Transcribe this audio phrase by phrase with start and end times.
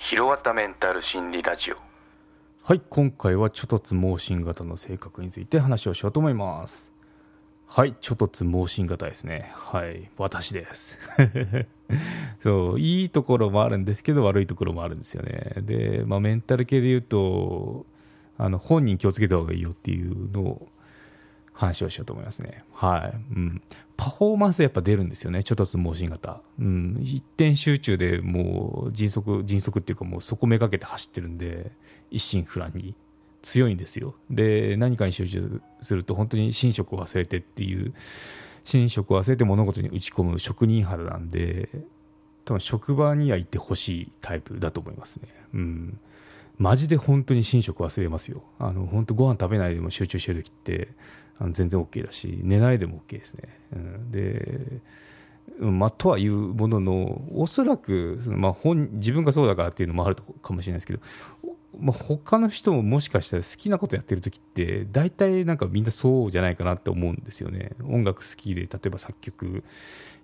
[0.00, 1.76] ひろわたメンタル心理ラジオ
[2.62, 6.90] はい今回は猪突猛進型の性格について話をしようと思います
[7.66, 10.98] はい猪突猛進型ですねはい私です
[12.42, 17.84] そういいところもあるんですけど悪いところもあるんですよねで、まあ、メンタル系で言うと
[18.38, 20.68] あの本人気をつけた方がいいよっていうのを
[21.52, 22.64] 話をしようと思いますね。
[22.72, 23.34] はい。
[23.34, 23.62] うん。
[24.00, 25.44] パフォーマンスやっぱ出るんですよね。
[25.44, 26.40] ちょっと猛進型。
[26.58, 26.98] うん。
[27.02, 31.70] 一点集中でもう迅速、迅速っていうかもうそこめがけて走ってるんで、
[32.10, 32.94] 一心不乱に
[33.42, 34.14] 強いんですよ。
[34.30, 37.92] で、何かに集中すると本当に寝食を忘れてっていう、
[38.72, 41.68] 寝食を忘れて物事に打ち込む職人肌なんで、
[42.46, 45.28] 多分職場には行ってほしいタイプだと思いますね。
[45.52, 46.00] うん。
[46.60, 48.42] マジで本当に寝食忘れますよ。
[48.58, 50.88] あの、本当ご飯食べないでも集中してる時って、
[51.38, 53.48] あの全然 OK だし、寝ないでも OK ですね。
[53.72, 54.82] うん、で、
[55.58, 61.00] まあ、とはいうものの、おそらくその、まあ本、自分がそうだからっていうのもあるかもしれないですけど、
[61.78, 69.64] まあ、他の人ももしかしたら好きなことやってる時って大体なんかみんなそうじゃないかなって思うんですよね音楽好きで例えば作曲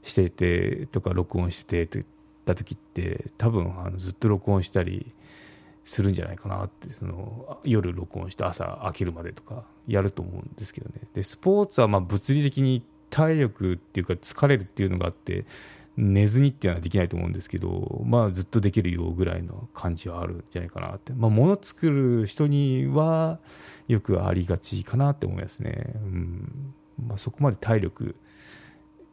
[0.02, 2.06] しててとか録音しててって言っ
[2.44, 5.12] た時って多分あのずっと録音したり
[5.86, 11.00] するんじゃないかなってその夜録音して朝飽きるまでとかやると思うんですけどね。
[11.14, 15.46] でスポーツはまあ物理的に体力っていうか疲れるっていうのがあって
[15.96, 23.38] 寝ずにっていうのはできないと思うんですけど、まあ、ずっとできるよぐらいの感じはあるんじゃないかなって、まあ、物作る人には
[23.86, 26.74] よくありがちかなって思いますね、うん。
[27.06, 28.16] まあ、そこまで体力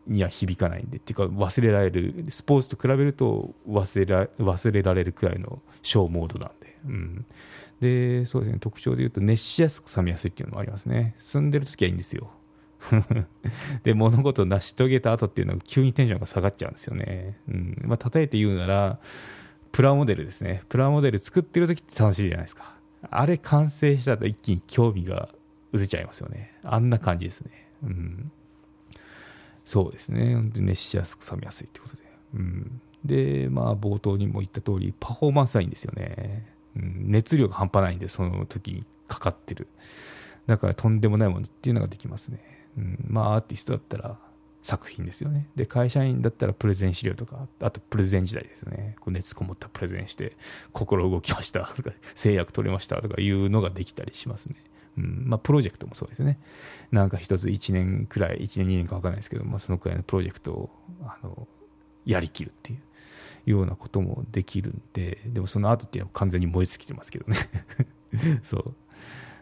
[0.07, 7.25] には響かないんでっていうか忘れられるスポーツと比べると忘れら忘れられるくらいの小モードなんで、うん、
[7.79, 8.59] でそうですね。
[8.59, 11.15] 特徴で言うと熱しやすく冷めやすいっていうのもありますね。
[11.17, 12.31] 住んでる時はいいんですよ。
[13.83, 17.81] で物事を成し遂げた後っていうのは急にテンションが下がっちゃうんですよね、うん。
[17.85, 18.99] まあ、例えて言うなら
[19.71, 20.63] プラモデルですね。
[20.69, 22.75] プラモデル作ってる時って楽しいじゃないですか。
[23.09, 25.29] あれ完成したら一気に興味が
[25.71, 26.53] うせちゃいますよね。
[26.63, 27.51] あんな感じですね。
[27.83, 28.31] うん。
[29.65, 32.03] そうですね、本当に熱しやすく冷めやすいってことで。
[32.35, 36.52] うん、で、まあ、冒頭にも言った通り、パフォーマンスはいいんですよね。
[36.75, 39.67] 熱量が半端ないんで、その時にかかってる。
[40.47, 42.39] だから、とんでもないものっていうのができますね。
[42.77, 44.17] うん、まあ、アーティストだったら
[44.63, 45.49] 作品ですよね。
[45.55, 48.95] で、会社員だったらプレゼン資料とか、あとプレゼン時代ですね。
[48.99, 50.35] こう熱こもったプレゼンして、
[50.71, 54.55] 心動きましたとか、制約取れましたとかいうのができたりしますね。
[54.97, 56.39] うんまあ、プロジェクトもそうですね。
[56.91, 60.69] なんか一つ1年くらい、1年2年か分かんないですけど、まあ、そのくらいのプロジェクトを
[61.03, 61.47] あの
[62.05, 62.79] やりきるっていう
[63.45, 67.37] ようなこともできるんで、でもその後っていうのは完全に燃え尽きてますけどね。
[68.43, 68.75] そう。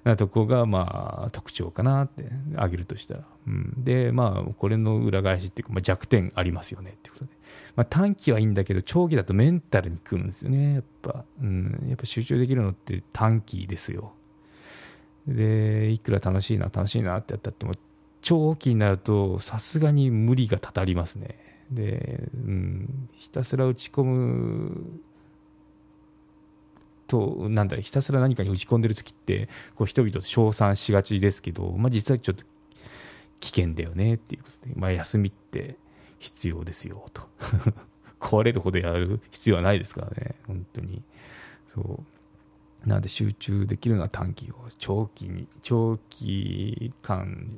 [0.03, 2.25] なとこがまあ特徴かなって
[2.55, 7.31] 挙げるとしたら、うん、でまあこれの裏返しっていうか、まあ、弱点ありますよねってことで、
[7.75, 14.13] まあ、短期はいいんだけど長期だとメンタルにくるんですよねやっぱ、うん、やっぱ集中できるのって短期ですよ。
[15.27, 17.73] でいくら楽しいな楽しいなってやったっても
[18.21, 21.50] 長期になるとさすがに無理がたたりますね。
[21.71, 25.01] で、うん、ひたすら打ち込む
[27.07, 32.45] となんだひたすら何かに打ち込んでる時ってこう人々称賛しがちですけど、まあ、実はちょっと
[33.41, 35.77] 危険だよねっていうことで、まあ、休みって
[36.19, 37.23] 必要ですよと。
[38.19, 41.01] 壊れるほどやる必要はないですからね本当に。
[41.67, 42.01] そ
[42.85, 42.87] う。
[42.87, 47.49] なんで集中できるのは短期を長期に長期間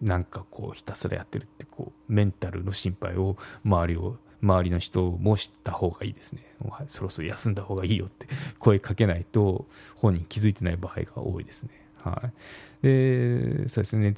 [0.00, 6.42] なんかこうひたすらやってるってこうメンタルの心配を周りを周りの人も知った方がいいですね。
[6.86, 8.26] そろそろ休んだ方がいいよって
[8.58, 9.66] 声かけないと
[9.96, 11.70] 本人気づいてない場合が多いですね。
[12.02, 12.30] は
[12.82, 12.86] い。
[12.86, 14.14] でそうですね。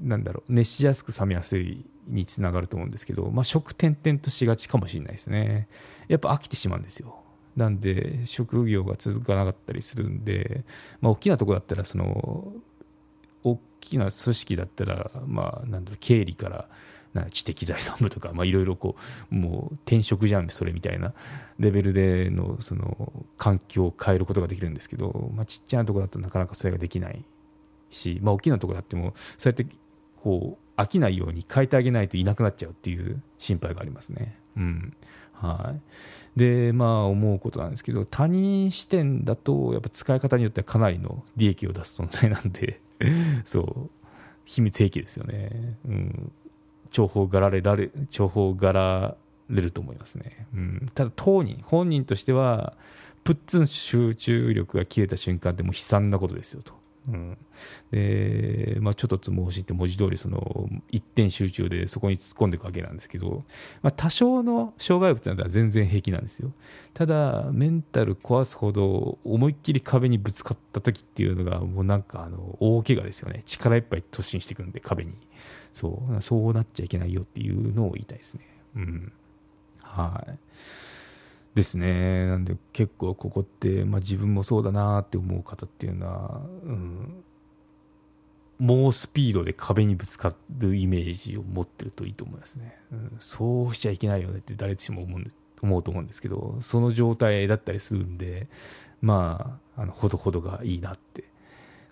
[0.00, 0.52] なんだろう。
[0.52, 5.68] 熱しやすく冷めやすいにつながると思うんですけど、まあ、食転々としがちかもしれないですね。
[6.08, 7.22] やっぱ飽きてしまうんですよ。
[7.54, 10.64] なんで職業が続かなかったりするんで、
[11.00, 12.52] まあ、大きなとこだったらその
[13.52, 16.68] 大きな組織だったら、まあ、なんだろう経理から
[17.30, 18.96] 知的財産部とかいろいろこ
[19.30, 21.14] うもう転職じゃんそれみたいな
[21.58, 27.24] レベルでのその環境を変えることができるんですけど、まあ、ちっちゃなとこだとなかなかそれができない
[27.90, 29.66] し、まあ、大きなとこだってもそうやって
[30.16, 34.38] こう飽きないように変えてあげないといなくなっちゃうっていう心配がありますね。
[34.56, 34.96] うん。
[35.32, 35.74] は
[36.36, 36.38] い。
[36.38, 42.80] でまあ思うことなんですけど他人視点だとやっぱ使い方によってはかなりの利益を出す存在なんで。
[43.44, 43.90] そう。
[44.48, 46.32] 秘密兵器ですよね、うん、
[46.90, 49.16] 重宝がられられ重宝がら
[49.50, 52.72] れると思いますね、うん、ただ当人本人としては
[53.24, 56.77] プッツン集中力が切れた瞬間ってもう悲惨なことですよと。
[57.08, 57.38] うん、
[57.90, 63.44] で、まあ、ちょっとつ盲信って文字通りその一点集中でそこに突っ込んでいくわけなんですけど、
[63.80, 66.52] まあ、多少の障害物などは全然平気なんですよ。
[66.92, 73.42] ただメンタル壊すほど思いっきり壁にぶつかった時っていうのがもうなんかあの大怪我ですよね。
[73.46, 75.16] 力いっぱい突進していくんで壁に。
[75.72, 76.22] そう。
[76.22, 78.40] そうなっちゃいけないよっていうのを言いたいですね。
[78.76, 79.12] うん。
[79.80, 80.38] はい。
[81.54, 82.26] ですね。
[82.26, 87.24] なんで結構ここって、まあ、自分もそうだなって思う方っていうのは、うん、
[88.58, 92.78] 猛スピードで壁にぶつかるイメージを持ってるといいと思いますね。
[92.92, 98.48] うん、そうしちゃいけないよねって誰しも思う思うと思うんですけど、その状態だったりするんで、
[99.00, 101.24] まあ、あの、ほどほどがいいなって、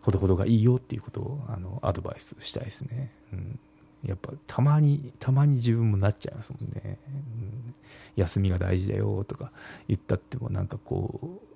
[0.00, 3.12] ほどほどがいいよっていうことを、あの、アドバイスしたいですね。
[3.32, 3.60] うん
[4.06, 7.74] やっぱたまにたまに自分もなっちゃいますもんね、うん、
[8.16, 9.52] 休みが大事だよとか
[9.88, 11.46] 言ったってもなんかこう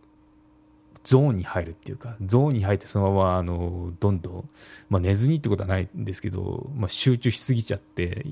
[1.04, 4.48] ゾーンに入るっていうかゾーンに入ってそのままあのどんどん、
[4.88, 8.26] まあ、寝ずにってことはないんですけど、まあ、集中しすぎちゃって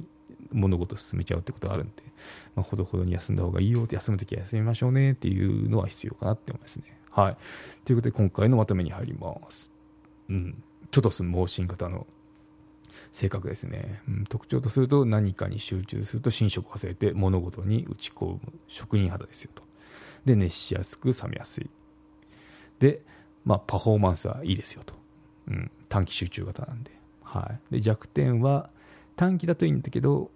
[0.53, 2.03] 物事進めちゃうってことがあるんで、
[2.55, 6.85] まあ、ほどほどに休んだ方がいいよって休むときは休みましょうねっていうのは必要かなって思いますね。
[7.11, 7.37] はい。
[7.85, 9.70] ということで今回のまとめに入ります。
[10.29, 10.62] うん。
[10.91, 12.06] ちょっとす盲信型の
[13.12, 19.62] 性格ですね、うん、特徴とすると何かに集中すると寝食を忘れて物事に打ち込む職人肌ですよと。
[20.24, 21.70] で熱しやすく冷めやすい。
[22.78, 23.02] で、
[23.44, 24.94] まあ、パフォーマンスはいいですよと、
[25.48, 26.90] うん、短期集中型なんで,、
[27.22, 28.70] はい、で弱点は
[29.16, 30.30] 短期だといいんだけど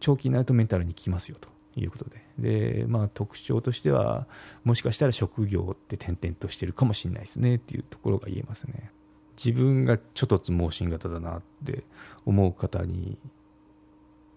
[0.00, 1.56] 長期になるとメンタルに効きますよと。
[1.80, 2.22] いうことで。
[2.38, 4.26] で、まあ、特徴としては
[4.64, 7.56] もしかしたら職業って転々としてるかもしれないですね。
[7.56, 8.90] っていうところが言えますね。
[9.36, 11.84] 自分がちょっとつ盲信型だなって
[12.24, 13.18] 思う方に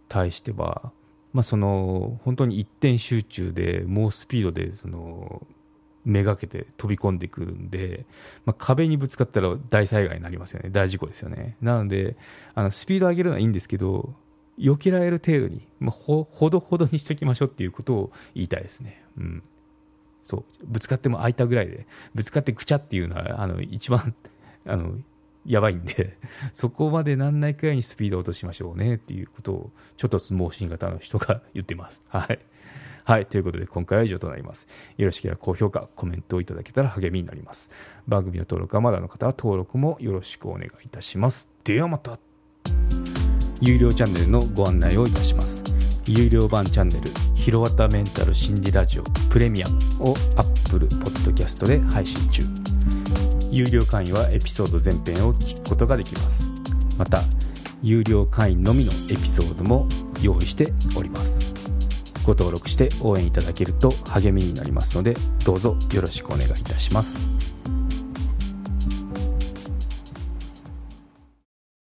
[0.07, 0.91] 対しては、
[1.33, 5.45] まあ、その本当に一点集中で猛スピードでその
[6.05, 8.05] めがけて飛び込んでくるんで、
[8.45, 12.15] まあ、壁にぶつかったら大災害になりますよね大事故ですよねなので
[12.55, 14.13] あのスピード上げるのはいいんですけど
[14.59, 19.01] 避けられる程度に、まあ、ほほどほどにしときましょうっていうことを言いたいですね。
[19.17, 19.43] うん。
[20.21, 20.43] そう。
[20.65, 24.13] ぶつかっても開いたぐらいで、ぶつかってくちゃっていうのは、あの、一番
[24.69, 24.93] あの、
[25.45, 26.17] やばいんで、
[26.53, 32.01] そこまでなんないくらいにスピードを落としましょうねっていうことを、ちょっと盲信型の人が言ってます。
[32.07, 32.39] はい。
[33.05, 33.25] はい。
[33.25, 34.67] ということで、今回は以上となります。
[34.97, 37.71] よろしければ高評価、コメントをいただけたら励みになります。
[38.07, 41.49] 番組の登録はまだの方は登録もよろしくお願いいたします。
[41.63, 42.19] ではまた。
[43.61, 45.63] 有料チャンネルのご案内をいたします。
[46.05, 52.68] 有料版チャンネル、ひろわたメンタル心理ラジオプレミアムを Apple Podcast で配信中。
[53.51, 56.47] 有料会員はエピソード全編を聞くことができます。
[56.97, 57.23] また
[57.81, 59.87] 有料会員のみのエピソードも
[60.21, 61.53] 用意しております。
[62.23, 65.15] ご登録して応援いただけると励みになりますので
[65.45, 67.19] どうぞよろしくお願いいたします。